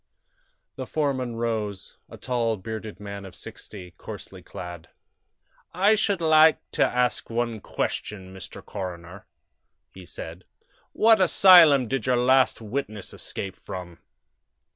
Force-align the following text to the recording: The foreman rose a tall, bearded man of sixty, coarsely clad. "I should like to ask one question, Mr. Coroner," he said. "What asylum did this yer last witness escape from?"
The 0.77 0.87
foreman 0.87 1.35
rose 1.35 1.97
a 2.09 2.17
tall, 2.17 2.57
bearded 2.57 2.99
man 2.99 3.23
of 3.23 3.35
sixty, 3.35 3.91
coarsely 3.99 4.41
clad. 4.41 4.89
"I 5.75 5.93
should 5.93 6.21
like 6.21 6.57
to 6.71 6.83
ask 6.83 7.29
one 7.29 7.59
question, 7.61 8.33
Mr. 8.33 8.65
Coroner," 8.65 9.27
he 9.93 10.07
said. 10.07 10.45
"What 10.91 11.21
asylum 11.21 11.87
did 11.87 12.01
this 12.01 12.07
yer 12.07 12.15
last 12.15 12.61
witness 12.61 13.13
escape 13.13 13.55
from?" 13.55 13.99